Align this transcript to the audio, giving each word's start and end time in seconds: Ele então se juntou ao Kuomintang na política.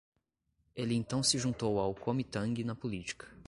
Ele 0.75 0.95
então 0.95 1.21
se 1.21 1.37
juntou 1.37 1.77
ao 1.79 1.93
Kuomintang 1.93 2.63
na 2.63 2.73
política. 2.73 3.27